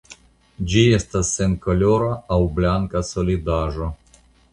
Ĝi 0.69 0.85
estas 0.99 1.29
senkolora 1.41 2.07
aŭ 2.37 2.39
blanka 2.57 3.03
solidaĵo. 3.11 3.91